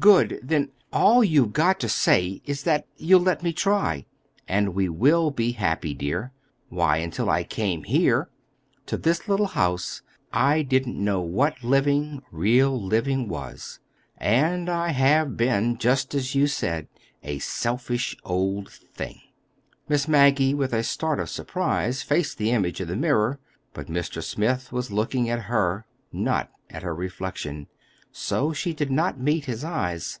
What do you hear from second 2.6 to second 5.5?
that you'll let me try. And we will